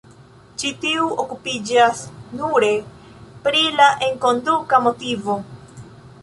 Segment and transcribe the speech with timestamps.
[0.61, 2.01] Ĉi tiu okupiĝas
[2.39, 2.71] nure
[3.45, 5.39] pri la enkonduka motivo.